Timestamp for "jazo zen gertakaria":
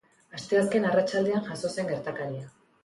1.51-2.53